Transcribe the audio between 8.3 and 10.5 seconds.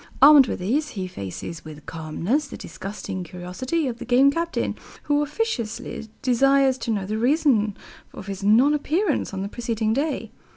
non appearance on the preceding day.